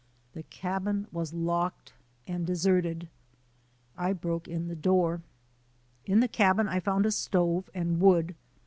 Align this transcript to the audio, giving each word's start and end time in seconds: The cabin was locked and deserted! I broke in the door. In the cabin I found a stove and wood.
The 0.33 0.41
cabin 0.41 1.05
was 1.11 1.31
locked 1.31 1.93
and 2.25 2.43
deserted! 2.43 3.07
I 3.95 4.13
broke 4.13 4.47
in 4.47 4.67
the 4.67 4.75
door. 4.75 5.21
In 6.07 6.21
the 6.21 6.27
cabin 6.27 6.67
I 6.67 6.79
found 6.79 7.05
a 7.05 7.11
stove 7.11 7.69
and 7.75 8.01
wood. 8.01 8.33